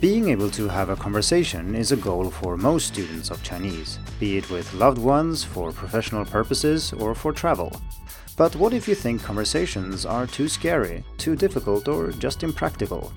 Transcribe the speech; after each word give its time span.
Being 0.00 0.30
able 0.30 0.50
to 0.52 0.66
have 0.66 0.88
a 0.88 0.96
conversation 0.96 1.74
is 1.74 1.92
a 1.92 1.96
goal 1.96 2.30
for 2.30 2.56
most 2.56 2.86
students 2.86 3.30
of 3.30 3.42
Chinese, 3.42 3.98
be 4.18 4.38
it 4.38 4.48
with 4.48 4.72
loved 4.72 4.96
ones, 4.96 5.44
for 5.44 5.72
professional 5.72 6.24
purposes, 6.24 6.94
or 6.94 7.14
for 7.14 7.34
travel. 7.34 7.70
But 8.34 8.56
what 8.56 8.72
if 8.72 8.88
you 8.88 8.94
think 8.94 9.22
conversations 9.22 10.06
are 10.06 10.26
too 10.26 10.48
scary, 10.48 11.04
too 11.18 11.36
difficult, 11.36 11.86
or 11.86 12.12
just 12.12 12.42
impractical? 12.42 13.12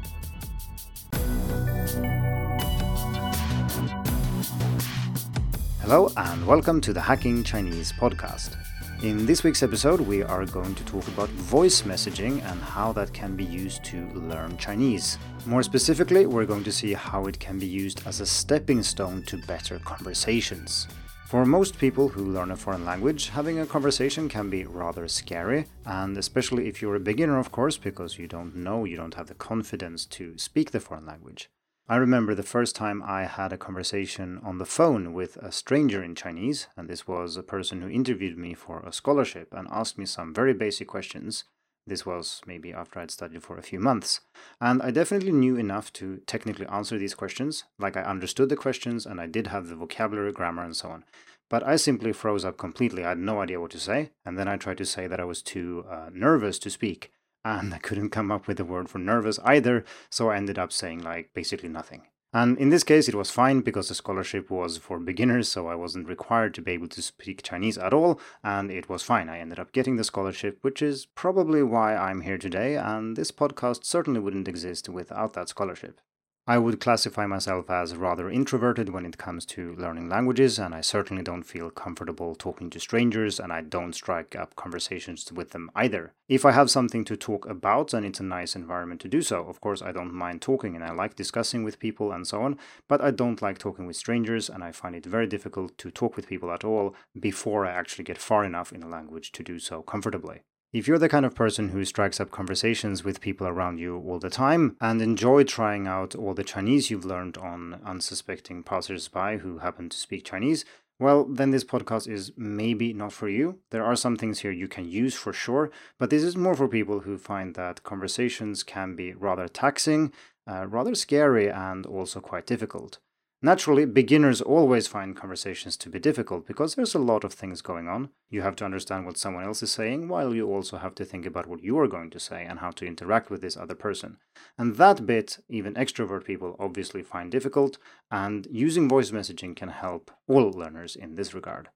Hello, 5.83 6.09
and 6.15 6.47
welcome 6.47 6.79
to 6.79 6.93
the 6.93 7.01
Hacking 7.01 7.43
Chinese 7.43 7.91
podcast. 7.91 8.55
In 9.03 9.25
this 9.25 9.43
week's 9.43 9.63
episode, 9.63 9.99
we 9.99 10.23
are 10.23 10.45
going 10.45 10.73
to 10.75 10.85
talk 10.85 11.05
about 11.09 11.27
voice 11.31 11.81
messaging 11.81 12.41
and 12.49 12.61
how 12.61 12.93
that 12.93 13.11
can 13.11 13.35
be 13.35 13.43
used 13.43 13.83
to 13.83 14.07
learn 14.13 14.57
Chinese. 14.57 15.17
More 15.45 15.61
specifically, 15.61 16.25
we're 16.25 16.45
going 16.45 16.63
to 16.63 16.71
see 16.71 16.93
how 16.93 17.25
it 17.25 17.37
can 17.37 17.59
be 17.59 17.65
used 17.65 18.07
as 18.07 18.21
a 18.21 18.25
stepping 18.25 18.81
stone 18.81 19.23
to 19.23 19.35
better 19.39 19.77
conversations. 19.79 20.87
For 21.27 21.45
most 21.45 21.77
people 21.77 22.07
who 22.07 22.31
learn 22.31 22.51
a 22.51 22.55
foreign 22.55 22.85
language, 22.85 23.27
having 23.27 23.59
a 23.59 23.65
conversation 23.65 24.29
can 24.29 24.49
be 24.49 24.63
rather 24.63 25.09
scary, 25.09 25.65
and 25.85 26.17
especially 26.17 26.69
if 26.69 26.81
you're 26.81 26.95
a 26.95 27.01
beginner, 27.01 27.39
of 27.39 27.51
course, 27.51 27.75
because 27.75 28.17
you 28.17 28.29
don't 28.29 28.55
know, 28.55 28.85
you 28.85 28.95
don't 28.95 29.15
have 29.15 29.27
the 29.27 29.33
confidence 29.33 30.05
to 30.05 30.37
speak 30.37 30.71
the 30.71 30.79
foreign 30.79 31.05
language. 31.05 31.49
I 31.89 31.97
remember 31.97 32.33
the 32.33 32.43
first 32.43 32.77
time 32.77 33.03
I 33.05 33.25
had 33.25 33.51
a 33.51 33.57
conversation 33.57 34.39
on 34.41 34.57
the 34.57 34.65
phone 34.65 35.11
with 35.11 35.35
a 35.37 35.51
stranger 35.51 36.01
in 36.01 36.15
Chinese, 36.15 36.67
and 36.77 36.87
this 36.87 37.09
was 37.09 37.35
a 37.35 37.43
person 37.43 37.81
who 37.81 37.89
interviewed 37.89 38.37
me 38.37 38.53
for 38.53 38.79
a 38.79 38.93
scholarship 38.93 39.53
and 39.53 39.67
asked 39.69 39.97
me 39.97 40.05
some 40.05 40.33
very 40.33 40.53
basic 40.53 40.87
questions. 40.87 41.43
This 41.85 42.05
was 42.05 42.41
maybe 42.45 42.71
after 42.71 43.01
I'd 43.01 43.11
studied 43.11 43.43
for 43.43 43.57
a 43.57 43.61
few 43.61 43.81
months. 43.81 44.21
And 44.61 44.81
I 44.81 44.91
definitely 44.91 45.33
knew 45.33 45.57
enough 45.57 45.91
to 45.93 46.21
technically 46.25 46.67
answer 46.67 46.97
these 46.97 47.15
questions, 47.15 47.65
like 47.77 47.97
I 47.97 48.03
understood 48.03 48.47
the 48.47 48.55
questions 48.55 49.05
and 49.05 49.19
I 49.19 49.25
did 49.25 49.47
have 49.47 49.67
the 49.67 49.75
vocabulary, 49.75 50.31
grammar, 50.31 50.63
and 50.63 50.77
so 50.77 50.87
on. 50.87 51.03
But 51.49 51.67
I 51.67 51.75
simply 51.75 52.13
froze 52.13 52.45
up 52.45 52.57
completely. 52.57 53.03
I 53.03 53.09
had 53.09 53.17
no 53.17 53.41
idea 53.41 53.59
what 53.59 53.71
to 53.71 53.79
say. 53.79 54.11
And 54.25 54.39
then 54.39 54.47
I 54.47 54.55
tried 54.55 54.77
to 54.77 54.85
say 54.85 55.07
that 55.07 55.19
I 55.19 55.25
was 55.25 55.41
too 55.41 55.83
uh, 55.89 56.09
nervous 56.13 56.59
to 56.59 56.69
speak 56.69 57.11
and 57.43 57.73
I 57.73 57.77
couldn't 57.77 58.09
come 58.09 58.31
up 58.31 58.47
with 58.47 58.59
a 58.59 58.65
word 58.65 58.89
for 58.89 58.99
nervous 58.99 59.39
either, 59.43 59.83
so 60.09 60.29
I 60.29 60.37
ended 60.37 60.57
up 60.57 60.71
saying 60.71 61.03
like 61.03 61.33
basically 61.33 61.69
nothing. 61.69 62.03
And 62.35 62.57
in 62.57 62.69
this 62.69 62.83
case, 62.83 63.07
it 63.07 63.13
was 63.13 63.29
fine 63.29 63.61
because 63.61 63.89
the 63.89 63.95
scholarship 63.95 64.49
was 64.49 64.77
for 64.77 64.97
beginners, 64.99 65.47
so 65.49 65.67
I 65.67 65.75
wasn't 65.75 66.07
required 66.07 66.55
to 66.55 66.63
be 66.63 66.71
able 66.71 66.87
to 66.87 67.01
speak 67.01 67.43
Chinese 67.43 67.77
at 67.77 67.93
all, 67.93 68.19
and 68.43 68.71
it 68.71 68.89
was 68.89 69.03
fine. 69.03 69.29
I 69.29 69.37
ended 69.37 69.59
up 69.59 69.71
getting 69.71 69.97
the 69.97 70.03
scholarship, 70.03 70.57
which 70.61 70.81
is 70.81 71.05
probably 71.05 71.61
why 71.61 71.95
I'm 71.95 72.21
here 72.21 72.39
today, 72.39 72.75
and 72.75 73.15
this 73.15 73.31
podcast 73.31 73.85
certainly 73.85 74.19
wouldn't 74.19 74.47
exist 74.47 74.89
without 74.89 75.33
that 75.33 75.49
scholarship. 75.49 76.01
I 76.45 76.57
would 76.57 76.81
classify 76.81 77.25
myself 77.25 77.69
as 77.69 77.95
rather 77.95 78.29
introverted 78.29 78.89
when 78.89 79.05
it 79.05 79.17
comes 79.17 79.45
to 79.45 79.77
learning 79.77 80.09
languages, 80.09 80.59
and 80.59 80.75
I 80.75 80.81
certainly 80.81 81.23
don't 81.23 81.43
feel 81.43 81.69
comfortable 81.69 82.35
talking 82.35 82.69
to 82.71 82.81
strangers, 82.81 83.39
and 83.39 83.53
I 83.53 83.61
don't 83.61 83.93
strike 83.93 84.35
up 84.35 84.53
conversations 84.57 85.31
with 85.31 85.51
them 85.51 85.71
either. 85.73 86.11
If 86.27 86.43
I 86.43 86.51
have 86.51 86.69
something 86.69 87.05
to 87.05 87.15
talk 87.15 87.47
about 87.47 87.93
and 87.93 88.05
it's 88.05 88.19
a 88.19 88.23
nice 88.23 88.57
environment 88.57 88.99
to 89.01 89.07
do 89.07 89.21
so, 89.21 89.45
of 89.45 89.61
course, 89.61 89.81
I 89.81 89.93
don't 89.93 90.13
mind 90.13 90.41
talking 90.41 90.75
and 90.75 90.83
I 90.83 90.91
like 90.91 91.15
discussing 91.15 91.63
with 91.63 91.79
people 91.79 92.11
and 92.11 92.27
so 92.27 92.41
on, 92.41 92.59
but 92.89 92.99
I 92.99 93.11
don't 93.11 93.41
like 93.41 93.57
talking 93.57 93.87
with 93.87 93.95
strangers, 93.95 94.49
and 94.49 94.65
I 94.65 94.73
find 94.73 94.97
it 94.97 95.05
very 95.05 95.27
difficult 95.27 95.77
to 95.77 95.91
talk 95.91 96.17
with 96.17 96.27
people 96.27 96.51
at 96.51 96.65
all 96.65 96.93
before 97.17 97.65
I 97.65 97.71
actually 97.71 98.03
get 98.03 98.17
far 98.17 98.43
enough 98.43 98.73
in 98.73 98.83
a 98.83 98.89
language 98.89 99.31
to 99.31 99.43
do 99.43 99.59
so 99.59 99.81
comfortably. 99.81 100.41
If 100.73 100.87
you're 100.87 100.97
the 100.97 101.07
kind 101.07 101.23
of 101.23 101.35
person 101.35 101.69
who 101.69 101.85
strikes 101.85 102.19
up 102.19 102.31
conversations 102.31 103.03
with 103.03 103.21
people 103.21 103.45
around 103.45 103.77
you 103.77 103.95
all 104.07 104.17
the 104.17 104.31
time 104.31 104.75
and 104.81 105.03
enjoy 105.03 105.43
trying 105.43 105.85
out 105.85 106.15
all 106.15 106.33
the 106.33 106.43
Chinese 106.43 106.89
you've 106.89 107.05
learned 107.05 107.37
on 107.37 107.79
unsuspecting 107.85 108.63
passersby 108.63 109.37
who 109.37 109.59
happen 109.59 109.87
to 109.89 109.95
speak 109.95 110.25
Chinese, 110.25 110.65
well, 110.99 111.25
then 111.25 111.51
this 111.51 111.63
podcast 111.63 112.07
is 112.11 112.31
maybe 112.35 112.91
not 112.91 113.13
for 113.13 113.29
you. 113.29 113.59
There 113.69 113.85
are 113.85 113.95
some 113.95 114.15
things 114.15 114.39
here 114.39 114.51
you 114.51 114.67
can 114.67 114.89
use 114.89 115.13
for 115.13 115.31
sure, 115.31 115.69
but 115.99 116.09
this 116.09 116.23
is 116.23 116.35
more 116.35 116.55
for 116.55 116.67
people 116.67 117.01
who 117.01 117.19
find 117.19 117.53
that 117.53 117.83
conversations 117.83 118.63
can 118.63 118.95
be 118.95 119.13
rather 119.13 119.47
taxing, 119.47 120.11
uh, 120.49 120.65
rather 120.65 120.95
scary, 120.95 121.51
and 121.51 121.85
also 121.85 122.19
quite 122.19 122.47
difficult. 122.47 122.97
Naturally, 123.45 123.83
beginners 123.83 124.41
always 124.41 124.87
find 124.87 125.17
conversations 125.17 125.75
to 125.75 125.89
be 125.89 125.99
difficult 125.99 126.47
because 126.47 126.75
there's 126.75 126.95
a 126.95 126.99
lot 126.99 127.25
of 127.25 127.33
things 127.33 127.61
going 127.61 127.89
on. 127.89 128.07
You 128.29 128.41
have 128.41 128.55
to 128.55 128.65
understand 128.65 129.05
what 129.05 129.17
someone 129.17 129.43
else 129.43 129.61
is 129.61 129.69
saying, 129.69 130.07
while 130.07 130.33
you 130.33 130.47
also 130.47 130.77
have 130.77 130.95
to 130.95 131.03
think 131.03 131.25
about 131.25 131.47
what 131.47 131.61
you 131.61 131.77
are 131.77 131.89
going 131.89 132.09
to 132.11 132.21
say 132.21 132.45
and 132.45 132.59
how 132.59 132.71
to 132.71 132.85
interact 132.85 133.29
with 133.29 133.41
this 133.41 133.57
other 133.57 133.75
person. 133.75 134.15
And 134.57 134.77
that 134.77 135.05
bit, 135.05 135.39
even 135.49 135.73
extrovert 135.73 136.23
people 136.23 136.55
obviously 136.57 137.03
find 137.03 137.29
difficult, 137.29 137.77
and 138.09 138.47
using 138.49 138.87
voice 138.87 139.11
messaging 139.11 139.57
can 139.57 139.69
help 139.69 140.09
all 140.25 140.49
learners 140.49 140.95
in 140.95 141.15
this 141.15 141.33
regard. 141.33 141.67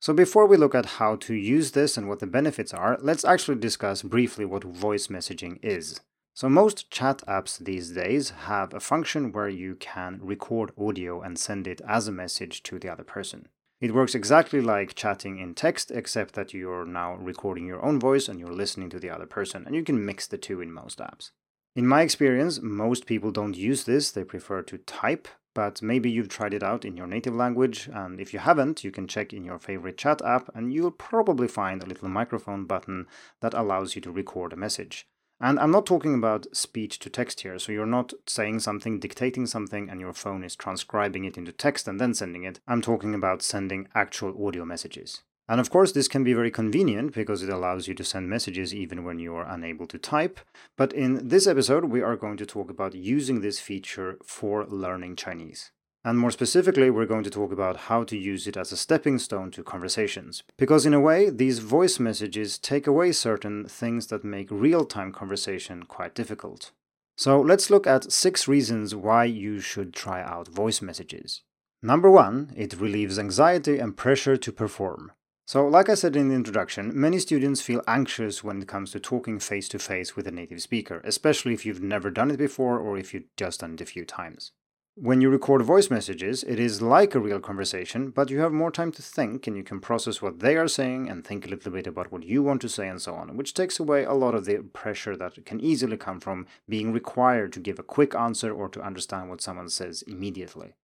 So, 0.00 0.12
before 0.12 0.46
we 0.46 0.56
look 0.56 0.74
at 0.74 0.86
how 0.86 1.16
to 1.16 1.34
use 1.34 1.72
this 1.72 1.96
and 1.96 2.08
what 2.08 2.20
the 2.20 2.28
benefits 2.28 2.72
are, 2.72 2.96
let's 3.00 3.24
actually 3.24 3.58
discuss 3.58 4.02
briefly 4.02 4.44
what 4.44 4.62
voice 4.62 5.08
messaging 5.08 5.58
is. 5.64 6.00
So 6.34 6.48
most 6.48 6.90
chat 6.90 7.18
apps 7.28 7.58
these 7.58 7.90
days 7.90 8.30
have 8.46 8.72
a 8.72 8.80
function 8.80 9.32
where 9.32 9.50
you 9.50 9.74
can 9.74 10.18
record 10.22 10.72
audio 10.78 11.20
and 11.20 11.38
send 11.38 11.66
it 11.66 11.82
as 11.86 12.08
a 12.08 12.12
message 12.12 12.62
to 12.64 12.78
the 12.78 12.88
other 12.88 13.04
person. 13.04 13.48
It 13.82 13.92
works 13.92 14.14
exactly 14.14 14.60
like 14.60 14.94
chatting 14.94 15.38
in 15.38 15.54
text, 15.54 15.90
except 15.90 16.34
that 16.34 16.54
you're 16.54 16.86
now 16.86 17.16
recording 17.16 17.66
your 17.66 17.84
own 17.84 18.00
voice 18.00 18.28
and 18.28 18.40
you're 18.40 18.52
listening 18.52 18.88
to 18.90 19.00
the 19.00 19.10
other 19.10 19.26
person, 19.26 19.64
and 19.66 19.74
you 19.74 19.82
can 19.82 20.06
mix 20.06 20.26
the 20.26 20.38
two 20.38 20.60
in 20.60 20.72
most 20.72 21.00
apps. 21.00 21.32
In 21.74 21.86
my 21.86 22.02
experience, 22.02 22.62
most 22.62 23.06
people 23.06 23.30
don't 23.30 23.56
use 23.56 23.84
this, 23.84 24.10
they 24.10 24.24
prefer 24.24 24.62
to 24.62 24.78
type, 24.78 25.28
but 25.54 25.82
maybe 25.82 26.10
you've 26.10 26.28
tried 26.28 26.54
it 26.54 26.62
out 26.62 26.84
in 26.84 26.96
your 26.96 27.06
native 27.06 27.34
language, 27.34 27.90
and 27.92 28.20
if 28.20 28.32
you 28.32 28.38
haven't, 28.38 28.84
you 28.84 28.90
can 28.90 29.06
check 29.06 29.32
in 29.32 29.44
your 29.44 29.58
favorite 29.58 29.98
chat 29.98 30.22
app 30.22 30.48
and 30.54 30.72
you'll 30.72 30.90
probably 30.90 31.48
find 31.48 31.82
a 31.82 31.86
little 31.86 32.08
microphone 32.08 32.64
button 32.64 33.06
that 33.40 33.52
allows 33.52 33.94
you 33.94 34.00
to 34.00 34.10
record 34.10 34.52
a 34.52 34.56
message. 34.56 35.06
And 35.44 35.58
I'm 35.58 35.72
not 35.72 35.86
talking 35.86 36.14
about 36.14 36.46
speech 36.56 37.00
to 37.00 37.10
text 37.10 37.40
here, 37.40 37.58
so 37.58 37.72
you're 37.72 37.84
not 37.84 38.12
saying 38.28 38.60
something, 38.60 39.00
dictating 39.00 39.46
something, 39.46 39.90
and 39.90 40.00
your 40.00 40.12
phone 40.12 40.44
is 40.44 40.54
transcribing 40.54 41.24
it 41.24 41.36
into 41.36 41.50
text 41.50 41.88
and 41.88 42.00
then 42.00 42.14
sending 42.14 42.44
it. 42.44 42.60
I'm 42.68 42.80
talking 42.80 43.12
about 43.12 43.42
sending 43.42 43.88
actual 43.92 44.46
audio 44.46 44.64
messages. 44.64 45.22
And 45.48 45.60
of 45.60 45.68
course, 45.68 45.90
this 45.90 46.06
can 46.06 46.22
be 46.22 46.32
very 46.32 46.52
convenient 46.52 47.12
because 47.12 47.42
it 47.42 47.48
allows 47.48 47.88
you 47.88 47.94
to 47.94 48.04
send 48.04 48.30
messages 48.30 48.72
even 48.72 49.04
when 49.04 49.18
you 49.18 49.34
are 49.34 49.44
unable 49.44 49.88
to 49.88 49.98
type. 49.98 50.38
But 50.76 50.92
in 50.92 51.26
this 51.26 51.48
episode, 51.48 51.86
we 51.86 52.02
are 52.02 52.14
going 52.14 52.36
to 52.36 52.46
talk 52.46 52.70
about 52.70 52.94
using 52.94 53.40
this 53.40 53.58
feature 53.58 54.18
for 54.24 54.64
learning 54.66 55.16
Chinese. 55.16 55.72
And 56.04 56.18
more 56.18 56.32
specifically, 56.32 56.90
we're 56.90 57.06
going 57.06 57.22
to 57.22 57.30
talk 57.30 57.52
about 57.52 57.76
how 57.88 58.02
to 58.04 58.18
use 58.18 58.48
it 58.48 58.56
as 58.56 58.72
a 58.72 58.76
stepping 58.76 59.18
stone 59.18 59.52
to 59.52 59.62
conversations. 59.62 60.42
Because 60.56 60.84
in 60.84 60.94
a 60.94 61.00
way, 61.00 61.30
these 61.30 61.60
voice 61.60 62.00
messages 62.00 62.58
take 62.58 62.88
away 62.88 63.12
certain 63.12 63.66
things 63.66 64.08
that 64.08 64.24
make 64.24 64.48
real 64.50 64.84
time 64.84 65.12
conversation 65.12 65.84
quite 65.84 66.14
difficult. 66.14 66.72
So 67.16 67.40
let's 67.40 67.70
look 67.70 67.86
at 67.86 68.10
six 68.10 68.48
reasons 68.48 68.96
why 68.96 69.24
you 69.24 69.60
should 69.60 69.94
try 69.94 70.22
out 70.22 70.48
voice 70.48 70.82
messages. 70.82 71.42
Number 71.82 72.10
one, 72.10 72.52
it 72.56 72.80
relieves 72.80 73.18
anxiety 73.18 73.78
and 73.78 73.96
pressure 73.96 74.36
to 74.36 74.52
perform. 74.52 75.12
So, 75.46 75.66
like 75.66 75.88
I 75.88 75.94
said 75.94 76.16
in 76.16 76.28
the 76.28 76.34
introduction, 76.34 76.92
many 76.94 77.18
students 77.18 77.60
feel 77.60 77.82
anxious 77.86 78.42
when 78.42 78.62
it 78.62 78.68
comes 78.68 78.92
to 78.92 79.00
talking 79.00 79.38
face 79.38 79.68
to 79.70 79.78
face 79.78 80.16
with 80.16 80.26
a 80.26 80.30
native 80.30 80.62
speaker, 80.62 81.00
especially 81.04 81.52
if 81.52 81.66
you've 81.66 81.82
never 81.82 82.10
done 82.10 82.30
it 82.30 82.38
before 82.38 82.78
or 82.78 82.96
if 82.96 83.12
you've 83.12 83.34
just 83.36 83.60
done 83.60 83.74
it 83.74 83.80
a 83.80 83.86
few 83.86 84.04
times. 84.04 84.52
When 84.94 85.22
you 85.22 85.30
record 85.30 85.62
voice 85.62 85.88
messages, 85.88 86.44
it 86.44 86.60
is 86.60 86.82
like 86.82 87.14
a 87.14 87.18
real 87.18 87.40
conversation, 87.40 88.10
but 88.10 88.28
you 88.28 88.40
have 88.40 88.52
more 88.52 88.70
time 88.70 88.92
to 88.92 89.00
think 89.00 89.46
and 89.46 89.56
you 89.56 89.62
can 89.62 89.80
process 89.80 90.20
what 90.20 90.40
they 90.40 90.54
are 90.54 90.68
saying 90.68 91.08
and 91.08 91.24
think 91.24 91.46
a 91.46 91.48
little 91.48 91.72
bit 91.72 91.86
about 91.86 92.12
what 92.12 92.24
you 92.24 92.42
want 92.42 92.60
to 92.60 92.68
say 92.68 92.88
and 92.88 93.00
so 93.00 93.14
on, 93.14 93.34
which 93.38 93.54
takes 93.54 93.80
away 93.80 94.04
a 94.04 94.12
lot 94.12 94.34
of 94.34 94.44
the 94.44 94.58
pressure 94.58 95.16
that 95.16 95.46
can 95.46 95.60
easily 95.62 95.96
come 95.96 96.20
from 96.20 96.46
being 96.68 96.92
required 96.92 97.54
to 97.54 97.60
give 97.60 97.78
a 97.78 97.82
quick 97.82 98.14
answer 98.14 98.52
or 98.52 98.68
to 98.68 98.82
understand 98.82 99.30
what 99.30 99.40
someone 99.40 99.70
says 99.70 100.02
immediately. 100.02 100.74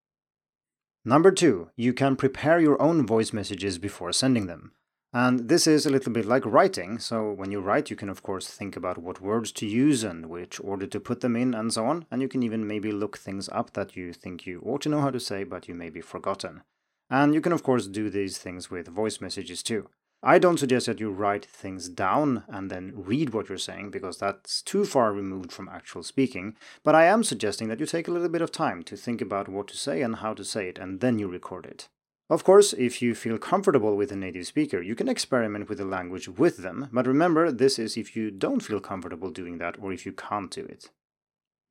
Number 1.04 1.30
two, 1.30 1.68
you 1.76 1.92
can 1.92 2.16
prepare 2.16 2.58
your 2.58 2.80
own 2.80 3.06
voice 3.06 3.34
messages 3.34 3.76
before 3.76 4.14
sending 4.14 4.46
them. 4.46 4.72
And 5.12 5.48
this 5.48 5.66
is 5.66 5.86
a 5.86 5.90
little 5.90 6.12
bit 6.12 6.26
like 6.26 6.44
writing. 6.44 6.98
So 6.98 7.32
when 7.32 7.50
you 7.50 7.60
write, 7.60 7.88
you 7.88 7.96
can 7.96 8.10
of 8.10 8.22
course 8.22 8.46
think 8.46 8.76
about 8.76 8.98
what 8.98 9.22
words 9.22 9.52
to 9.52 9.66
use 9.66 10.04
and 10.04 10.26
which 10.26 10.60
order 10.60 10.86
to 10.86 11.00
put 11.00 11.20
them 11.20 11.34
in 11.34 11.54
and 11.54 11.72
so 11.72 11.86
on. 11.86 12.04
And 12.10 12.20
you 12.20 12.28
can 12.28 12.42
even 12.42 12.66
maybe 12.66 12.92
look 12.92 13.16
things 13.16 13.48
up 13.48 13.72
that 13.72 13.96
you 13.96 14.12
think 14.12 14.46
you 14.46 14.62
ought 14.66 14.82
to 14.82 14.90
know 14.90 15.00
how 15.00 15.10
to 15.10 15.20
say, 15.20 15.44
but 15.44 15.66
you 15.66 15.74
may 15.74 15.88
be 15.88 16.02
forgotten. 16.02 16.62
And 17.08 17.32
you 17.32 17.40
can 17.40 17.52
of 17.52 17.62
course 17.62 17.86
do 17.86 18.10
these 18.10 18.36
things 18.36 18.70
with 18.70 18.88
voice 18.88 19.20
messages 19.20 19.62
too. 19.62 19.88
I 20.22 20.40
don't 20.40 20.58
suggest 20.58 20.86
that 20.86 20.98
you 20.98 21.10
write 21.10 21.44
things 21.44 21.88
down 21.88 22.42
and 22.48 22.70
then 22.70 22.92
read 22.94 23.32
what 23.32 23.48
you're 23.48 23.56
saying 23.56 23.90
because 23.90 24.18
that's 24.18 24.62
too 24.62 24.84
far 24.84 25.12
removed 25.12 25.52
from 25.52 25.68
actual 25.68 26.02
speaking, 26.02 26.56
but 26.82 26.96
I 26.96 27.04
am 27.04 27.22
suggesting 27.22 27.68
that 27.68 27.78
you 27.78 27.86
take 27.86 28.08
a 28.08 28.10
little 28.10 28.28
bit 28.28 28.42
of 28.42 28.50
time 28.50 28.82
to 28.82 28.96
think 28.96 29.20
about 29.20 29.48
what 29.48 29.68
to 29.68 29.76
say 29.76 30.02
and 30.02 30.16
how 30.16 30.34
to 30.34 30.44
say 30.44 30.68
it 30.68 30.76
and 30.76 31.00
then 31.00 31.20
you 31.20 31.28
record 31.28 31.66
it. 31.66 31.88
Of 32.30 32.44
course, 32.44 32.74
if 32.74 33.00
you 33.00 33.14
feel 33.14 33.38
comfortable 33.38 33.96
with 33.96 34.12
a 34.12 34.16
native 34.16 34.46
speaker, 34.46 34.82
you 34.82 34.94
can 34.94 35.08
experiment 35.08 35.70
with 35.70 35.78
the 35.78 35.86
language 35.86 36.28
with 36.28 36.58
them, 36.58 36.90
but 36.92 37.06
remember, 37.06 37.50
this 37.50 37.78
is 37.78 37.96
if 37.96 38.14
you 38.14 38.30
don't 38.30 38.60
feel 38.60 38.80
comfortable 38.80 39.30
doing 39.30 39.56
that 39.58 39.76
or 39.80 39.94
if 39.94 40.04
you 40.04 40.12
can't 40.12 40.50
do 40.50 40.64
it. 40.66 40.90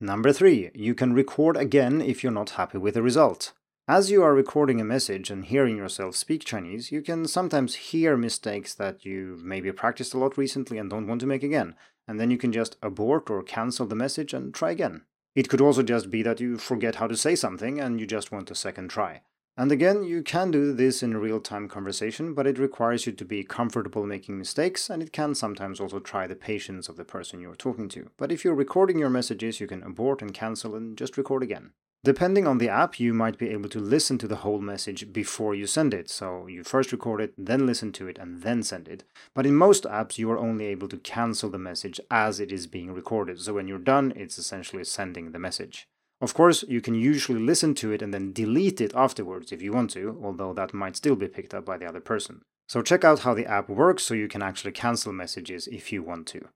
Number 0.01 0.33
three, 0.33 0.71
you 0.73 0.95
can 0.95 1.13
record 1.13 1.57
again 1.57 2.01
if 2.01 2.23
you're 2.23 2.31
not 2.31 2.51
happy 2.51 2.79
with 2.79 2.95
the 2.95 3.03
result. 3.03 3.53
As 3.87 4.09
you 4.09 4.23
are 4.23 4.33
recording 4.33 4.81
a 4.81 4.83
message 4.83 5.29
and 5.29 5.45
hearing 5.45 5.77
yourself 5.77 6.15
speak 6.15 6.43
Chinese, 6.43 6.91
you 6.91 7.03
can 7.03 7.27
sometimes 7.27 7.75
hear 7.75 8.17
mistakes 8.17 8.73
that 8.73 9.05
you've 9.05 9.43
maybe 9.43 9.71
practiced 9.71 10.15
a 10.15 10.17
lot 10.17 10.37
recently 10.37 10.79
and 10.79 10.89
don't 10.89 11.07
want 11.07 11.21
to 11.21 11.27
make 11.27 11.43
again, 11.43 11.75
and 12.07 12.19
then 12.19 12.31
you 12.31 12.37
can 12.37 12.51
just 12.51 12.77
abort 12.81 13.29
or 13.29 13.43
cancel 13.43 13.85
the 13.85 13.95
message 13.95 14.33
and 14.33 14.53
try 14.53 14.71
again. 14.71 15.03
It 15.35 15.49
could 15.49 15.61
also 15.61 15.83
just 15.83 16.09
be 16.09 16.23
that 16.23 16.39
you 16.39 16.57
forget 16.57 16.95
how 16.95 17.05
to 17.05 17.15
say 17.15 17.35
something 17.35 17.79
and 17.79 17.99
you 17.99 18.07
just 18.07 18.31
want 18.31 18.49
a 18.49 18.55
second 18.55 18.89
try. 18.89 19.21
And 19.59 19.71
again, 19.71 20.03
you 20.03 20.21
can 20.21 20.51
do 20.51 20.71
this 20.71 21.01
in 21.01 21.13
a 21.13 21.19
real 21.19 21.39
time 21.39 21.67
conversation, 21.67 22.35
but 22.35 22.45
it 22.45 22.59
requires 22.59 23.07
you 23.07 23.11
to 23.13 23.25
be 23.25 23.43
comfortable 23.43 24.05
making 24.05 24.37
mistakes, 24.37 24.87
and 24.87 25.01
it 25.01 25.11
can 25.11 25.33
sometimes 25.33 25.79
also 25.79 25.99
try 25.99 26.27
the 26.27 26.35
patience 26.35 26.87
of 26.87 26.95
the 26.95 27.03
person 27.03 27.41
you're 27.41 27.55
talking 27.55 27.89
to. 27.89 28.11
But 28.17 28.31
if 28.31 28.45
you're 28.45 28.53
recording 28.53 28.99
your 28.99 29.09
messages, 29.09 29.59
you 29.59 29.65
can 29.65 29.81
abort 29.81 30.21
and 30.21 30.31
cancel 30.31 30.75
and 30.75 30.95
just 30.95 31.17
record 31.17 31.41
again. 31.41 31.71
Depending 32.03 32.45
on 32.45 32.59
the 32.59 32.69
app, 32.69 32.99
you 32.99 33.15
might 33.15 33.39
be 33.39 33.49
able 33.49 33.69
to 33.69 33.79
listen 33.79 34.19
to 34.19 34.27
the 34.27 34.37
whole 34.37 34.61
message 34.61 35.11
before 35.11 35.55
you 35.55 35.65
send 35.65 35.91
it. 35.91 36.07
So 36.07 36.45
you 36.45 36.63
first 36.63 36.91
record 36.91 37.19
it, 37.19 37.33
then 37.35 37.65
listen 37.65 37.91
to 37.93 38.07
it, 38.07 38.19
and 38.19 38.43
then 38.43 38.61
send 38.61 38.87
it. 38.87 39.05
But 39.33 39.47
in 39.47 39.55
most 39.55 39.85
apps, 39.85 40.19
you 40.19 40.29
are 40.29 40.37
only 40.37 40.65
able 40.67 40.87
to 40.89 40.97
cancel 40.97 41.49
the 41.49 41.57
message 41.57 41.99
as 42.11 42.39
it 42.39 42.51
is 42.51 42.67
being 42.67 42.93
recorded. 42.93 43.41
So 43.41 43.55
when 43.55 43.67
you're 43.67 43.79
done, 43.79 44.13
it's 44.15 44.37
essentially 44.37 44.83
sending 44.83 45.31
the 45.31 45.39
message. 45.39 45.87
Of 46.19 46.33
course, 46.33 46.63
you 46.67 46.81
can 46.81 46.95
usually 46.95 47.39
listen 47.39 47.75
to 47.75 47.91
it 47.91 48.01
and 48.01 48.13
then 48.13 48.33
delete 48.33 48.81
it 48.81 48.95
afterwards 48.95 49.51
if 49.51 49.61
you 49.61 49.71
want 49.71 49.91
to, 49.91 50.19
although 50.23 50.53
that 50.53 50.73
might 50.73 50.95
still 50.95 51.15
be 51.15 51.27
picked 51.27 51.53
up 51.53 51.65
by 51.65 51.77
the 51.77 51.85
other 51.85 51.99
person. 51.99 52.41
So 52.67 52.81
check 52.81 53.03
out 53.03 53.19
how 53.19 53.33
the 53.33 53.45
app 53.45 53.69
works 53.69 54.03
so 54.03 54.13
you 54.13 54.27
can 54.27 54.41
actually 54.41 54.71
cancel 54.71 55.13
messages 55.13 55.67
if 55.67 55.91
you 55.91 56.03
want 56.03 56.27
to. 56.27 56.49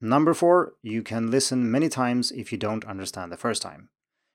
Number 0.00 0.32
four, 0.32 0.74
you 0.82 1.02
can 1.02 1.30
listen 1.30 1.70
many 1.70 1.88
times 1.88 2.30
if 2.30 2.52
you 2.52 2.58
don't 2.58 2.84
understand 2.84 3.32
the 3.32 3.36
first 3.36 3.60
time. 3.62 3.88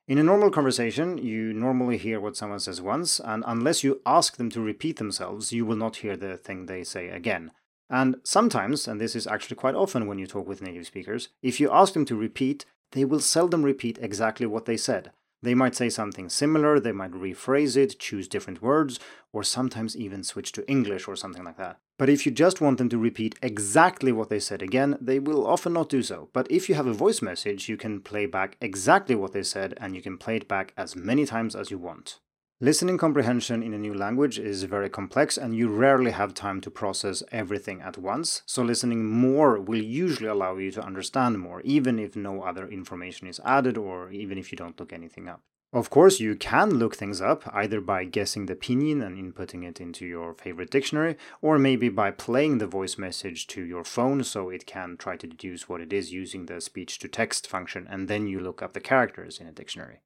In 0.05 0.17
a 0.17 0.23
normal 0.23 0.51
conversation, 0.51 1.17
you 1.17 1.53
normally 1.53 1.97
hear 1.97 2.19
what 2.19 2.35
someone 2.35 2.59
says 2.59 2.81
once, 2.81 3.21
and 3.21 3.41
unless 3.47 3.85
you 3.85 4.01
ask 4.05 4.35
them 4.35 4.49
to 4.49 4.59
repeat 4.59 4.97
themselves, 4.97 5.53
you 5.53 5.65
will 5.65 5.77
not 5.77 5.97
hear 5.97 6.17
the 6.17 6.35
thing 6.35 6.65
they 6.65 6.83
say 6.83 7.07
again. 7.07 7.51
And 7.89 8.17
sometimes, 8.23 8.85
and 8.85 8.99
this 8.99 9.15
is 9.15 9.27
actually 9.27 9.55
quite 9.55 9.75
often 9.75 10.05
when 10.05 10.19
you 10.19 10.27
talk 10.27 10.45
with 10.45 10.61
native 10.61 10.87
speakers, 10.87 11.29
if 11.41 11.61
you 11.61 11.71
ask 11.71 11.93
them 11.93 12.05
to 12.05 12.17
repeat, 12.17 12.65
they 12.93 13.05
will 13.05 13.19
seldom 13.19 13.63
repeat 13.63 13.99
exactly 14.01 14.47
what 14.47 14.65
they 14.65 14.77
said. 14.77 15.11
They 15.43 15.53
might 15.53 15.75
say 15.75 15.89
something 15.89 16.29
similar, 16.29 16.79
they 16.79 16.93
might 16.93 17.11
rephrase 17.11 17.75
it, 17.75 17.99
choose 17.99 18.29
different 18.29 18.61
words, 18.61 18.97
or 19.33 19.43
sometimes 19.43 19.97
even 19.97 20.23
switch 20.23 20.53
to 20.53 20.65
English 20.69 21.05
or 21.05 21.17
something 21.17 21.43
like 21.43 21.57
that. 21.57 21.79
But 21.99 22.07
if 22.07 22.25
you 22.25 22.31
just 22.31 22.61
want 22.61 22.77
them 22.77 22.87
to 22.89 22.97
repeat 22.97 23.35
exactly 23.41 24.13
what 24.13 24.29
they 24.29 24.39
said 24.39 24.61
again, 24.61 24.97
they 25.01 25.19
will 25.19 25.45
often 25.45 25.73
not 25.73 25.89
do 25.89 26.01
so. 26.01 26.29
But 26.31 26.49
if 26.49 26.69
you 26.69 26.75
have 26.75 26.87
a 26.87 26.93
voice 26.93 27.21
message, 27.21 27.67
you 27.67 27.75
can 27.75 27.99
play 27.99 28.25
back 28.25 28.55
exactly 28.61 29.15
what 29.15 29.33
they 29.33 29.43
said 29.43 29.73
and 29.81 29.95
you 29.95 30.01
can 30.01 30.17
play 30.17 30.37
it 30.37 30.47
back 30.47 30.73
as 30.77 30.95
many 30.95 31.25
times 31.25 31.55
as 31.55 31.69
you 31.69 31.77
want. 31.77 32.19
Listening 32.61 32.97
comprehension 32.97 33.61
in 33.61 33.73
a 33.73 33.79
new 33.79 33.93
language 33.93 34.39
is 34.39 34.63
very 34.63 34.89
complex 34.89 35.37
and 35.37 35.55
you 35.55 35.67
rarely 35.67 36.11
have 36.11 36.33
time 36.33 36.61
to 36.61 36.71
process 36.71 37.23
everything 37.31 37.81
at 37.81 37.97
once, 37.97 38.41
so 38.45 38.61
listening 38.63 39.03
more 39.05 39.59
will 39.59 39.81
usually 39.81 40.29
allow 40.29 40.55
you 40.57 40.71
to 40.71 40.81
understand 40.81 41.39
more, 41.39 41.61
even 41.61 41.99
if 41.99 42.15
no 42.15 42.43
other 42.43 42.67
information 42.67 43.27
is 43.27 43.41
added 43.43 43.77
or 43.77 44.11
even 44.11 44.37
if 44.37 44.51
you 44.51 44.57
don't 44.57 44.79
look 44.79 44.93
anything 44.93 45.27
up. 45.27 45.41
Of 45.73 45.89
course, 45.89 46.19
you 46.19 46.35
can 46.35 46.75
look 46.75 46.95
things 46.95 47.19
up 47.19 47.43
either 47.51 47.81
by 47.81 48.05
guessing 48.05 48.45
the 48.45 48.55
pinyin 48.55 49.03
and 49.03 49.17
inputting 49.17 49.67
it 49.67 49.81
into 49.81 50.05
your 50.05 50.35
favorite 50.35 50.69
dictionary, 50.69 51.17
or 51.41 51.57
maybe 51.57 51.89
by 51.89 52.11
playing 52.11 52.59
the 52.59 52.67
voice 52.67 52.97
message 52.97 53.47
to 53.47 53.63
your 53.63 53.83
phone 53.83 54.23
so 54.23 54.49
it 54.49 54.67
can 54.67 54.95
try 54.97 55.17
to 55.17 55.25
deduce 55.25 55.67
what 55.67 55.81
it 55.81 55.91
is 55.91 56.13
using 56.13 56.45
the 56.45 56.61
speech 56.61 56.99
to 56.99 57.07
text 57.07 57.47
function, 57.47 57.87
and 57.89 58.07
then 58.07 58.27
you 58.27 58.39
look 58.39 58.61
up 58.61 58.73
the 58.73 58.79
characters 58.79 59.39
in 59.39 59.47
a 59.47 59.51
dictionary. 59.51 60.01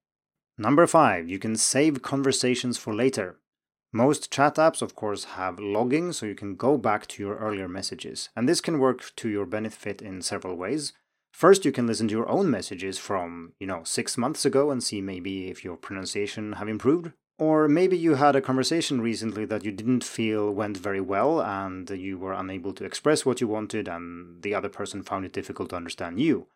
Number 0.57 0.87
five, 0.87 1.29
you 1.29 1.37
can 1.37 1.55
save 1.55 2.01
conversations 2.01 2.77
for 2.77 2.93
later. 2.93 3.37
Most 3.93 4.31
chat 4.31 4.55
apps, 4.55 4.81
of 4.81 4.95
course, 4.95 5.23
have 5.35 5.59
logging, 5.59 6.11
so 6.13 6.25
you 6.25 6.35
can 6.35 6.55
go 6.55 6.77
back 6.77 7.05
to 7.07 7.23
your 7.23 7.37
earlier 7.37 7.67
messages. 7.67 8.29
And 8.35 8.49
this 8.49 8.59
can 8.59 8.79
work 8.79 9.11
to 9.17 9.29
your 9.29 9.45
benefit 9.45 10.01
in 10.01 10.21
several 10.21 10.55
ways. 10.55 10.93
First, 11.31 11.63
you 11.63 11.71
can 11.71 11.85
listen 11.85 12.07
to 12.07 12.15
your 12.15 12.27
own 12.27 12.49
messages 12.49 12.97
from, 12.97 13.53
you 13.59 13.67
know, 13.67 13.83
six 13.83 14.17
months 14.17 14.45
ago 14.45 14.71
and 14.71 14.83
see 14.83 15.01
maybe 15.01 15.49
if 15.49 15.63
your 15.63 15.77
pronunciation 15.77 16.53
have 16.53 16.67
improved. 16.67 17.11
Or 17.37 17.67
maybe 17.67 17.95
you 17.95 18.15
had 18.15 18.35
a 18.35 18.41
conversation 18.41 18.99
recently 18.99 19.45
that 19.45 19.63
you 19.63 19.71
didn't 19.71 20.03
feel 20.03 20.51
went 20.51 20.77
very 20.77 21.01
well 21.01 21.39
and 21.39 21.87
you 21.91 22.17
were 22.17 22.33
unable 22.33 22.73
to 22.73 22.83
express 22.83 23.27
what 23.27 23.39
you 23.39 23.47
wanted 23.47 23.87
and 23.87 24.41
the 24.41 24.55
other 24.55 24.69
person 24.69 25.03
found 25.03 25.23
it 25.25 25.33
difficult 25.33 25.69
to 25.69 25.75
understand 25.75 26.19
you. 26.19 26.47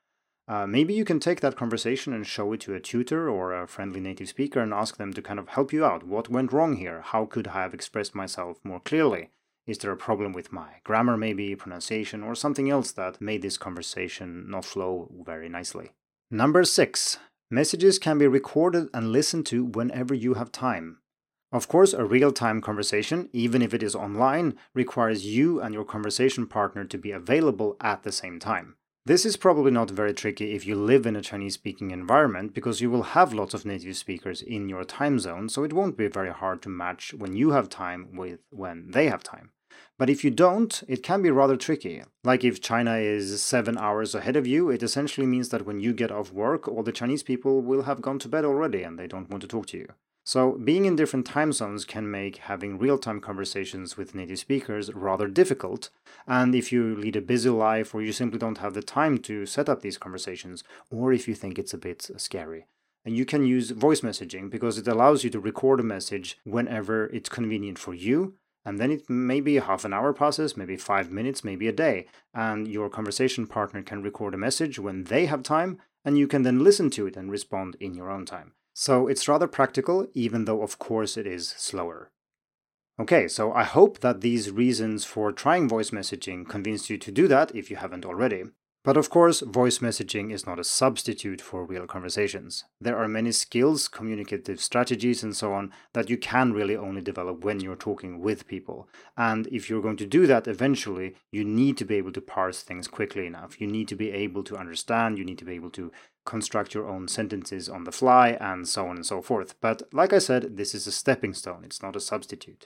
Uh, 0.47 0.67
maybe 0.67 0.93
you 0.93 1.05
can 1.05 1.19
take 1.19 1.39
that 1.39 1.55
conversation 1.55 2.13
and 2.13 2.27
show 2.27 2.51
it 2.53 2.59
to 2.61 2.73
a 2.73 2.79
tutor 2.79 3.29
or 3.29 3.53
a 3.53 3.67
friendly 3.67 3.99
native 3.99 4.27
speaker 4.27 4.59
and 4.59 4.73
ask 4.73 4.97
them 4.97 5.13
to 5.13 5.21
kind 5.21 5.39
of 5.39 5.49
help 5.49 5.71
you 5.71 5.85
out. 5.85 6.05
What 6.05 6.29
went 6.29 6.51
wrong 6.51 6.75
here? 6.75 7.01
How 7.01 7.25
could 7.25 7.47
I 7.47 7.61
have 7.61 7.73
expressed 7.73 8.15
myself 8.15 8.57
more 8.63 8.79
clearly? 8.79 9.29
Is 9.67 9.77
there 9.77 9.91
a 9.91 9.97
problem 9.97 10.33
with 10.33 10.51
my 10.51 10.81
grammar, 10.83 11.15
maybe 11.15 11.55
pronunciation, 11.55 12.23
or 12.23 12.35
something 12.35 12.69
else 12.69 12.91
that 12.93 13.21
made 13.21 13.43
this 13.43 13.57
conversation 13.57 14.49
not 14.49 14.65
flow 14.65 15.11
very 15.23 15.47
nicely? 15.47 15.91
Number 16.31 16.63
six, 16.63 17.19
messages 17.49 17.99
can 17.99 18.17
be 18.17 18.27
recorded 18.27 18.89
and 18.93 19.11
listened 19.11 19.45
to 19.47 19.63
whenever 19.63 20.13
you 20.13 20.33
have 20.33 20.51
time. 20.51 20.97
Of 21.53 21.67
course, 21.67 21.93
a 21.93 22.05
real 22.05 22.31
time 22.31 22.61
conversation, 22.61 23.29
even 23.33 23.61
if 23.61 23.73
it 23.73 23.83
is 23.83 23.95
online, 23.95 24.55
requires 24.73 25.25
you 25.25 25.61
and 25.61 25.73
your 25.73 25.85
conversation 25.85 26.47
partner 26.47 26.85
to 26.85 26.97
be 26.97 27.11
available 27.11 27.77
at 27.79 28.03
the 28.03 28.11
same 28.11 28.39
time. 28.39 28.77
This 29.03 29.25
is 29.25 29.35
probably 29.35 29.71
not 29.71 29.89
very 29.89 30.13
tricky 30.13 30.53
if 30.53 30.67
you 30.67 30.75
live 30.75 31.07
in 31.07 31.15
a 31.15 31.23
Chinese 31.23 31.55
speaking 31.55 31.89
environment 31.89 32.53
because 32.53 32.81
you 32.81 32.91
will 32.91 33.01
have 33.01 33.33
lots 33.33 33.55
of 33.55 33.65
native 33.65 33.97
speakers 33.97 34.43
in 34.43 34.69
your 34.69 34.83
time 34.83 35.17
zone, 35.17 35.49
so 35.49 35.63
it 35.63 35.73
won't 35.73 35.97
be 35.97 36.07
very 36.07 36.29
hard 36.29 36.61
to 36.61 36.69
match 36.69 37.11
when 37.15 37.35
you 37.35 37.49
have 37.49 37.67
time 37.67 38.15
with 38.15 38.41
when 38.51 38.91
they 38.91 39.07
have 39.07 39.23
time. 39.23 39.49
But 39.97 40.11
if 40.11 40.23
you 40.23 40.29
don't, 40.29 40.83
it 40.87 41.01
can 41.01 41.23
be 41.23 41.31
rather 41.31 41.57
tricky. 41.57 42.03
Like 42.23 42.43
if 42.43 42.61
China 42.61 42.97
is 42.97 43.41
seven 43.41 43.75
hours 43.75 44.13
ahead 44.13 44.35
of 44.35 44.45
you, 44.45 44.69
it 44.69 44.83
essentially 44.83 45.25
means 45.25 45.49
that 45.49 45.65
when 45.65 45.79
you 45.79 45.93
get 45.93 46.11
off 46.11 46.31
work, 46.31 46.67
all 46.67 46.83
the 46.83 46.91
Chinese 46.91 47.23
people 47.23 47.63
will 47.63 47.83
have 47.83 48.03
gone 48.03 48.19
to 48.19 48.29
bed 48.29 48.45
already 48.45 48.83
and 48.83 48.99
they 48.99 49.07
don't 49.07 49.31
want 49.31 49.41
to 49.41 49.47
talk 49.47 49.65
to 49.67 49.77
you. 49.79 49.87
So, 50.23 50.51
being 50.63 50.85
in 50.85 50.95
different 50.95 51.25
time 51.25 51.51
zones 51.51 51.83
can 51.83 52.09
make 52.09 52.37
having 52.37 52.77
real 52.77 52.99
time 52.99 53.19
conversations 53.19 53.97
with 53.97 54.13
native 54.13 54.37
speakers 54.37 54.93
rather 54.93 55.27
difficult. 55.27 55.89
And 56.27 56.53
if 56.53 56.71
you 56.71 56.95
lead 56.95 57.15
a 57.15 57.21
busy 57.21 57.49
life 57.49 57.95
or 57.95 58.03
you 58.03 58.13
simply 58.13 58.37
don't 58.37 58.59
have 58.59 58.75
the 58.75 58.83
time 58.83 59.17
to 59.19 59.47
set 59.47 59.67
up 59.67 59.81
these 59.81 59.97
conversations, 59.97 60.63
or 60.91 61.11
if 61.11 61.27
you 61.27 61.33
think 61.33 61.57
it's 61.57 61.73
a 61.73 61.77
bit 61.77 62.07
scary, 62.17 62.67
and 63.03 63.17
you 63.17 63.25
can 63.25 63.45
use 63.45 63.71
voice 63.71 64.01
messaging 64.01 64.49
because 64.49 64.77
it 64.77 64.87
allows 64.87 65.23
you 65.23 65.31
to 65.31 65.39
record 65.39 65.79
a 65.79 65.83
message 65.83 66.37
whenever 66.43 67.07
it's 67.07 67.29
convenient 67.29 67.79
for 67.79 67.95
you. 67.95 68.35
And 68.63 68.79
then 68.79 68.91
it 68.91 69.09
may 69.09 69.35
maybe 69.41 69.55
half 69.55 69.85
an 69.85 69.93
hour 69.93 70.13
passes, 70.13 70.55
maybe 70.55 70.77
five 70.77 71.09
minutes, 71.09 71.43
maybe 71.43 71.67
a 71.67 71.71
day. 71.71 72.05
And 72.31 72.67
your 72.67 72.91
conversation 72.91 73.47
partner 73.47 73.81
can 73.81 74.03
record 74.03 74.35
a 74.35 74.37
message 74.37 74.77
when 74.77 75.05
they 75.05 75.25
have 75.25 75.41
time, 75.41 75.79
and 76.05 76.15
you 76.15 76.27
can 76.27 76.43
then 76.43 76.63
listen 76.63 76.91
to 76.91 77.07
it 77.07 77.17
and 77.17 77.31
respond 77.31 77.75
in 77.79 77.95
your 77.95 78.11
own 78.11 78.23
time. 78.23 78.53
So 78.73 79.07
it's 79.07 79.27
rather 79.27 79.47
practical, 79.47 80.07
even 80.13 80.45
though 80.45 80.61
of 80.61 80.79
course 80.79 81.17
it 81.17 81.27
is 81.27 81.49
slower. 81.49 82.11
Okay, 82.99 83.27
so 83.27 83.51
I 83.53 83.63
hope 83.63 83.99
that 83.99 84.21
these 84.21 84.51
reasons 84.51 85.05
for 85.05 85.31
trying 85.31 85.67
voice 85.67 85.91
messaging 85.91 86.47
convinced 86.47 86.89
you 86.89 86.97
to 86.97 87.11
do 87.11 87.27
that 87.27 87.55
if 87.55 87.69
you 87.69 87.77
haven't 87.77 88.05
already. 88.05 88.43
But 88.83 88.97
of 88.97 89.11
course, 89.11 89.41
voice 89.41 89.77
messaging 89.77 90.31
is 90.31 90.47
not 90.47 90.57
a 90.57 90.63
substitute 90.63 91.39
for 91.39 91.63
real 91.63 91.85
conversations. 91.85 92.63
There 92.79 92.97
are 92.97 93.07
many 93.07 93.31
skills, 93.31 93.87
communicative 93.87 94.59
strategies, 94.59 95.21
and 95.21 95.35
so 95.35 95.53
on 95.53 95.71
that 95.93 96.09
you 96.09 96.17
can 96.17 96.51
really 96.51 96.75
only 96.75 97.01
develop 97.01 97.43
when 97.43 97.59
you're 97.59 97.75
talking 97.75 98.19
with 98.19 98.47
people. 98.47 98.89
And 99.15 99.45
if 99.47 99.69
you're 99.69 99.83
going 99.83 99.97
to 99.97 100.07
do 100.07 100.25
that 100.25 100.47
eventually, 100.47 101.13
you 101.31 101.43
need 101.43 101.77
to 101.77 101.85
be 101.85 101.95
able 101.95 102.11
to 102.13 102.21
parse 102.21 102.63
things 102.63 102.87
quickly 102.87 103.27
enough. 103.27 103.61
You 103.61 103.67
need 103.67 103.87
to 103.89 103.95
be 103.95 104.09
able 104.11 104.43
to 104.45 104.57
understand, 104.57 105.19
you 105.19 105.25
need 105.25 105.37
to 105.37 105.45
be 105.45 105.53
able 105.53 105.71
to 105.71 105.91
construct 106.25 106.73
your 106.73 106.87
own 106.87 107.07
sentences 107.07 107.69
on 107.69 107.83
the 107.83 107.91
fly, 107.91 108.29
and 108.41 108.67
so 108.67 108.87
on 108.87 108.95
and 108.95 109.05
so 109.05 109.21
forth. 109.21 109.61
But 109.61 109.83
like 109.93 110.11
I 110.11 110.19
said, 110.19 110.57
this 110.57 110.73
is 110.73 110.87
a 110.87 110.91
stepping 110.91 111.35
stone, 111.35 111.63
it's 111.63 111.83
not 111.83 111.95
a 111.95 111.99
substitute. 111.99 112.65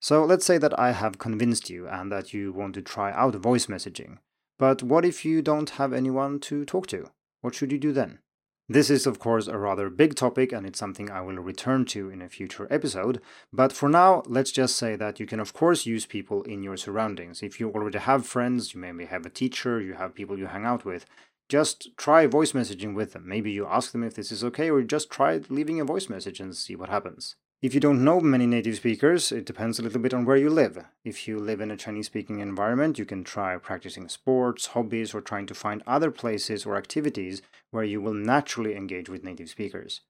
So 0.00 0.24
let's 0.24 0.46
say 0.46 0.58
that 0.58 0.78
I 0.78 0.92
have 0.92 1.18
convinced 1.18 1.68
you 1.68 1.88
and 1.88 2.12
that 2.12 2.32
you 2.32 2.52
want 2.52 2.74
to 2.74 2.82
try 2.82 3.10
out 3.10 3.34
voice 3.34 3.66
messaging. 3.66 4.18
But 4.58 4.82
what 4.82 5.04
if 5.04 5.24
you 5.24 5.40
don't 5.40 5.70
have 5.70 5.92
anyone 5.92 6.40
to 6.40 6.64
talk 6.64 6.86
to? 6.88 7.10
What 7.40 7.54
should 7.54 7.72
you 7.72 7.78
do 7.78 7.92
then? 7.92 8.18
This 8.70 8.90
is, 8.90 9.06
of 9.06 9.18
course, 9.18 9.46
a 9.46 9.56
rather 9.56 9.88
big 9.88 10.14
topic 10.14 10.52
and 10.52 10.66
it's 10.66 10.78
something 10.78 11.10
I 11.10 11.22
will 11.22 11.36
return 11.36 11.86
to 11.86 12.10
in 12.10 12.20
a 12.20 12.28
future 12.28 12.66
episode. 12.70 13.22
But 13.50 13.72
for 13.72 13.88
now, 13.88 14.22
let's 14.26 14.52
just 14.52 14.76
say 14.76 14.94
that 14.96 15.18
you 15.18 15.24
can, 15.24 15.40
of 15.40 15.54
course, 15.54 15.86
use 15.86 16.04
people 16.04 16.42
in 16.42 16.62
your 16.62 16.76
surroundings. 16.76 17.42
If 17.42 17.58
you 17.60 17.70
already 17.70 17.98
have 17.98 18.26
friends, 18.26 18.74
you 18.74 18.80
maybe 18.80 19.06
have 19.06 19.24
a 19.24 19.30
teacher, 19.30 19.80
you 19.80 19.94
have 19.94 20.14
people 20.14 20.38
you 20.38 20.46
hang 20.46 20.66
out 20.66 20.84
with, 20.84 21.06
just 21.48 21.96
try 21.96 22.26
voice 22.26 22.52
messaging 22.52 22.94
with 22.94 23.14
them. 23.14 23.26
Maybe 23.26 23.50
you 23.50 23.66
ask 23.66 23.92
them 23.92 24.04
if 24.04 24.14
this 24.14 24.30
is 24.30 24.44
okay, 24.44 24.70
or 24.70 24.82
just 24.82 25.08
try 25.08 25.40
leaving 25.48 25.80
a 25.80 25.84
voice 25.84 26.10
message 26.10 26.40
and 26.40 26.54
see 26.54 26.76
what 26.76 26.90
happens. 26.90 27.36
If 27.60 27.74
you 27.74 27.80
don't 27.80 28.04
know 28.04 28.20
many 28.20 28.46
native 28.46 28.76
speakers, 28.76 29.32
it 29.32 29.44
depends 29.44 29.80
a 29.80 29.82
little 29.82 30.00
bit 30.00 30.14
on 30.14 30.24
where 30.24 30.36
you 30.36 30.48
live. 30.48 30.78
If 31.04 31.26
you 31.26 31.40
live 31.40 31.60
in 31.60 31.72
a 31.72 31.76
Chinese 31.76 32.06
speaking 32.06 32.38
environment, 32.38 33.00
you 33.00 33.04
can 33.04 33.24
try 33.24 33.56
practicing 33.56 34.08
sports, 34.08 34.66
hobbies, 34.66 35.12
or 35.12 35.20
trying 35.20 35.46
to 35.46 35.54
find 35.54 35.82
other 35.84 36.12
places 36.12 36.64
or 36.64 36.76
activities 36.76 37.42
where 37.72 37.82
you 37.82 38.00
will 38.00 38.14
naturally 38.14 38.76
engage 38.76 39.08
with 39.08 39.24
native 39.24 39.48
speakers. 39.48 40.02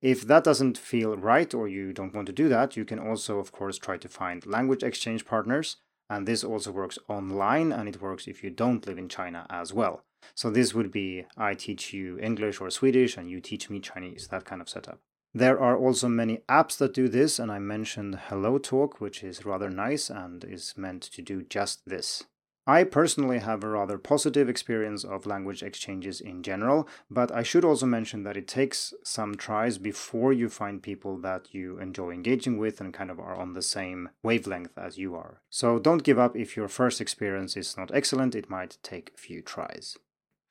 If 0.00 0.22
that 0.22 0.44
doesn't 0.44 0.78
feel 0.78 1.14
right 1.14 1.52
or 1.52 1.68
you 1.68 1.92
don't 1.92 2.14
want 2.14 2.26
to 2.28 2.32
do 2.32 2.48
that, 2.48 2.74
you 2.74 2.86
can 2.86 2.98
also, 2.98 3.38
of 3.38 3.52
course, 3.52 3.76
try 3.76 3.98
to 3.98 4.08
find 4.08 4.46
language 4.46 4.82
exchange 4.82 5.26
partners. 5.26 5.76
And 6.08 6.26
this 6.26 6.42
also 6.42 6.72
works 6.72 6.98
online 7.06 7.70
and 7.70 7.86
it 7.86 8.00
works 8.00 8.26
if 8.26 8.42
you 8.42 8.48
don't 8.48 8.86
live 8.86 8.96
in 8.96 9.10
China 9.10 9.44
as 9.50 9.74
well. 9.74 10.04
So 10.34 10.48
this 10.48 10.72
would 10.72 10.90
be 10.90 11.26
I 11.36 11.52
teach 11.52 11.92
you 11.92 12.18
English 12.18 12.62
or 12.62 12.70
Swedish 12.70 13.18
and 13.18 13.28
you 13.28 13.42
teach 13.42 13.68
me 13.68 13.78
Chinese, 13.78 14.28
that 14.28 14.46
kind 14.46 14.62
of 14.62 14.70
setup. 14.70 15.00
There 15.36 15.58
are 15.58 15.76
also 15.76 16.08
many 16.08 16.38
apps 16.48 16.78
that 16.78 16.94
do 16.94 17.08
this, 17.08 17.40
and 17.40 17.50
I 17.50 17.58
mentioned 17.58 18.20
HelloTalk, 18.28 19.00
which 19.00 19.24
is 19.24 19.44
rather 19.44 19.68
nice 19.68 20.08
and 20.08 20.44
is 20.44 20.74
meant 20.76 21.02
to 21.02 21.22
do 21.22 21.42
just 21.42 21.80
this. 21.86 22.22
I 22.66 22.84
personally 22.84 23.40
have 23.40 23.62
a 23.62 23.68
rather 23.68 23.98
positive 23.98 24.48
experience 24.48 25.04
of 25.04 25.26
language 25.26 25.62
exchanges 25.62 26.20
in 26.20 26.42
general, 26.42 26.88
but 27.10 27.30
I 27.30 27.42
should 27.42 27.64
also 27.64 27.84
mention 27.84 28.22
that 28.22 28.38
it 28.38 28.48
takes 28.48 28.94
some 29.02 29.34
tries 29.34 29.76
before 29.76 30.32
you 30.32 30.48
find 30.48 30.82
people 30.82 31.18
that 31.18 31.52
you 31.52 31.78
enjoy 31.78 32.12
engaging 32.12 32.56
with 32.56 32.80
and 32.80 32.94
kind 32.94 33.10
of 33.10 33.18
are 33.18 33.36
on 33.36 33.52
the 33.52 33.60
same 33.60 34.08
wavelength 34.22 34.78
as 34.78 34.96
you 34.96 35.14
are. 35.14 35.42
So 35.50 35.78
don't 35.78 36.04
give 36.04 36.18
up 36.18 36.36
if 36.36 36.56
your 36.56 36.68
first 36.68 37.02
experience 37.02 37.54
is 37.54 37.76
not 37.76 37.90
excellent, 37.92 38.34
it 38.34 38.48
might 38.48 38.78
take 38.82 39.10
a 39.14 39.18
few 39.18 39.42
tries. 39.42 39.98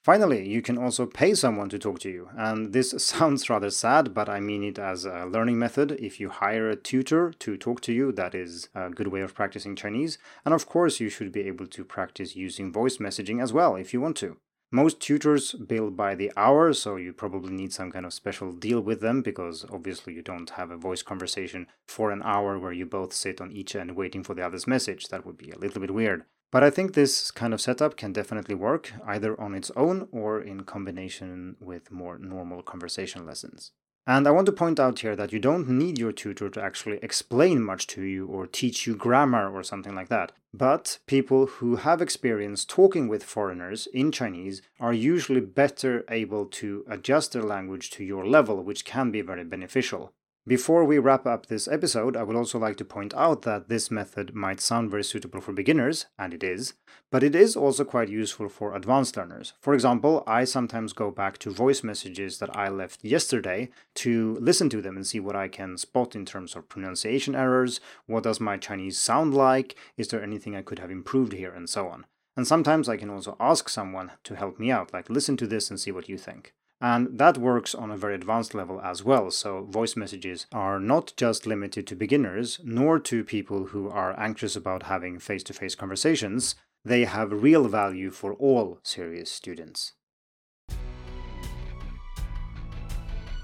Finally, 0.04 0.46
you 0.46 0.62
can 0.62 0.78
also 0.78 1.06
pay 1.06 1.34
someone 1.34 1.70
to 1.70 1.80
talk 1.80 1.98
to 1.98 2.10
you. 2.10 2.28
And 2.36 2.74
this 2.74 2.94
sounds 2.98 3.50
rather 3.50 3.70
sad, 3.70 4.14
but 4.14 4.28
I 4.28 4.42
mean 4.42 4.62
it 4.62 4.78
as 4.78 5.06
a 5.06 5.26
learning 5.26 5.58
method. 5.58 5.94
If 5.94 6.20
you 6.20 6.30
hire 6.30 6.70
a 6.70 6.76
tutor 6.76 7.32
to 7.40 7.56
talk 7.56 7.80
to 7.82 7.94
you, 7.94 8.12
that 8.12 8.36
is 8.36 8.68
a 8.76 8.90
good 8.90 9.08
way 9.08 9.22
of 9.22 9.34
practicing 9.34 9.78
Chinese. 9.78 10.18
And 10.44 10.54
of 10.54 10.66
course, 10.66 11.00
you 11.00 11.08
should 11.08 11.32
be 11.32 11.48
able 11.48 11.68
to 11.68 11.86
practice 11.86 12.36
using 12.36 12.74
voice 12.74 12.98
messaging 12.98 13.42
as 13.42 13.54
well 13.54 13.78
if 13.78 13.94
you 13.94 14.02
want 14.02 14.18
to. 14.18 14.38
Most 14.72 15.00
tutors 15.00 15.54
bill 15.54 15.90
by 15.90 16.16
the 16.16 16.32
hour, 16.36 16.74
so 16.74 16.98
you 16.98 17.14
probably 17.14 17.54
need 17.54 17.72
some 17.72 17.92
kind 17.92 18.06
of 18.06 18.14
special 18.14 18.52
deal 18.52 18.82
with 18.82 19.00
them 19.00 19.22
because 19.22 19.66
obviously 19.72 20.16
you 20.16 20.24
don't 20.24 20.50
have 20.50 20.72
a 20.72 20.76
voice 20.76 21.04
conversation 21.04 21.68
for 21.88 22.12
an 22.12 22.24
hour 22.24 22.60
where 22.60 22.74
you 22.74 22.86
both 22.86 23.14
sit 23.14 23.40
on 23.40 23.52
each 23.54 23.74
end 23.74 23.96
waiting 23.96 24.24
for 24.24 24.34
the 24.34 24.46
other's 24.46 24.68
message. 24.68 25.08
That 25.10 25.26
would 25.26 25.38
be 25.38 25.52
a 25.52 25.60
little 25.60 25.80
bit 25.80 25.94
weird. 25.94 26.26
But 26.54 26.64
I 26.64 26.70
think 26.70 26.94
this 26.94 27.32
kind 27.32 27.52
of 27.52 27.60
setup 27.60 27.98
can 27.98 28.14
definitely 28.14 28.54
work 28.54 28.94
either 29.08 29.34
on 29.42 29.56
its 29.56 29.72
own 29.76 30.08
or 30.12 30.40
in 30.40 30.66
combination 30.66 31.56
with 31.60 31.90
more 31.90 32.20
normal 32.20 32.62
conversation 32.62 33.26
lessons. 33.26 33.72
And 34.06 34.28
I 34.28 34.32
want 34.32 34.46
to 34.46 34.52
point 34.52 34.80
out 34.80 35.00
here 35.00 35.16
that 35.16 35.34
you 35.34 35.40
don't 35.40 35.68
need 35.68 35.98
your 35.98 36.12
tutor 36.12 36.50
to 36.50 36.62
actually 36.62 37.00
explain 37.02 37.64
much 37.64 37.88
to 37.88 38.04
you 38.04 38.28
or 38.28 38.46
teach 38.46 38.86
you 38.86 38.96
grammar 38.96 39.52
or 39.52 39.64
something 39.64 39.96
like 39.96 40.10
that. 40.10 40.32
But 40.54 41.00
people 41.08 41.48
who 41.48 41.78
have 41.78 42.04
experience 42.04 42.66
talking 42.66 43.08
with 43.08 43.24
foreigners 43.24 43.88
in 43.88 44.12
Chinese 44.12 44.62
are 44.80 44.94
usually 44.94 45.42
better 45.42 46.06
able 46.08 46.46
to 46.62 46.86
adjust 46.88 47.32
their 47.32 47.42
language 47.42 47.90
to 47.92 48.04
your 48.04 48.28
level, 48.28 48.62
which 48.62 48.86
can 48.86 49.10
be 49.10 49.22
very 49.22 49.44
beneficial. 49.44 50.14
Before 50.46 50.84
we 50.84 51.00
wrap 51.00 51.26
up 51.26 51.46
this 51.46 51.70
episode, 51.70 52.18
I 52.18 52.24
would 52.24 52.36
also 52.36 52.60
like 52.60 52.76
to 52.76 52.84
point 52.84 53.14
out 53.14 53.44
that 53.44 53.70
this 53.70 53.90
method 53.90 54.36
might 54.36 54.60
sound 54.60 54.92
very 54.92 55.06
suitable 55.06 55.40
for 55.40 55.54
beginners, 55.54 56.08
and 56.20 56.34
it 56.34 56.44
is, 56.44 56.74
but 57.10 57.24
it 57.24 57.34
is 57.34 57.56
also 57.56 57.86
quite 57.86 58.10
useful 58.10 58.50
for 58.50 58.76
advanced 58.76 59.16
learners. 59.16 59.54
For 59.62 59.74
example, 59.74 60.22
I 60.28 60.44
sometimes 60.44 60.92
go 60.92 61.12
back 61.12 61.38
to 61.38 61.50
voice 61.50 61.82
messages 61.82 62.40
that 62.40 62.54
I 62.54 62.68
left 62.68 63.06
yesterday 63.06 63.70
to 63.96 64.38
listen 64.42 64.70
to 64.72 64.82
them 64.82 64.98
and 64.98 65.08
see 65.08 65.22
what 65.22 65.38
I 65.38 65.48
can 65.48 65.78
spot 65.78 66.14
in 66.14 66.26
terms 66.26 66.58
of 66.58 66.68
pronunciation 66.68 67.36
errors, 67.36 67.80
what 68.06 68.24
does 68.24 68.42
my 68.42 68.58
Chinese 68.58 69.00
sound 69.00 69.34
like, 69.34 69.78
is 69.96 70.10
there 70.10 70.22
anything 70.22 70.58
I 70.58 70.62
could 70.62 70.80
have 70.80 70.92
improved 70.92 71.32
here, 71.32 71.54
and 71.54 71.70
so 71.70 71.88
on. 71.88 72.06
And 72.36 72.46
sometimes 72.46 72.90
I 72.90 72.98
can 72.98 73.10
also 73.10 73.38
ask 73.40 73.70
someone 73.70 74.12
to 74.26 74.36
help 74.36 74.60
me 74.60 74.72
out, 74.72 74.92
like 74.92 75.10
listen 75.10 75.38
to 75.38 75.48
this 75.48 75.70
and 75.70 75.80
see 75.80 75.94
what 75.94 76.10
you 76.10 76.18
think. 76.18 76.54
And 76.84 77.18
that 77.18 77.38
works 77.38 77.74
on 77.74 77.92
a 77.92 77.96
very 77.96 78.14
advanced 78.14 78.54
level 78.54 78.82
as 78.82 79.06
well. 79.06 79.32
So, 79.32 79.64
voice 79.64 79.96
messages 79.96 80.48
are 80.52 80.82
not 80.82 81.14
just 81.16 81.48
limited 81.48 81.88
to 81.88 81.96
beginners, 81.96 82.60
nor 82.62 83.00
to 83.00 83.24
people 83.24 83.68
who 83.68 83.88
are 83.88 84.20
anxious 84.20 84.58
about 84.58 84.84
having 84.84 85.18
face 85.18 85.44
to 85.44 85.54
face 85.54 85.76
conversations. 85.76 86.56
They 86.84 87.06
have 87.06 87.32
real 87.32 87.70
value 87.70 88.12
for 88.12 88.34
all 88.34 88.80
serious 88.84 89.32
students. 89.32 89.94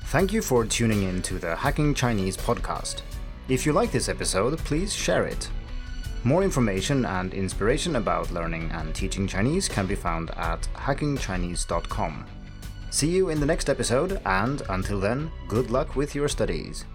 Thank 0.07 0.33
you 0.33 0.41
for 0.41 0.65
tuning 0.65 1.03
in 1.03 1.21
to 1.21 1.39
the 1.39 1.55
Hacking 1.55 1.93
Chinese 1.93 2.35
podcast. 2.35 3.03
If 3.47 3.65
you 3.65 3.71
like 3.71 3.93
this 3.93 4.09
episode, 4.09 4.59
please 4.59 4.93
share 4.93 5.23
it. 5.23 5.49
More 6.25 6.43
information 6.43 7.05
and 7.05 7.33
inspiration 7.33 7.95
about 7.95 8.31
learning 8.31 8.69
and 8.73 8.93
teaching 8.93 9.27
Chinese 9.27 9.69
can 9.69 9.87
be 9.87 9.95
found 9.95 10.31
at 10.31 10.67
hackingchinese.com. 10.73 12.25
See 12.91 13.09
you 13.09 13.29
in 13.29 13.39
the 13.39 13.45
next 13.45 13.69
episode, 13.69 14.19
and 14.25 14.61
until 14.69 14.99
then, 14.99 15.31
good 15.47 15.69
luck 15.69 15.95
with 15.95 16.15
your 16.15 16.27
studies. 16.27 16.85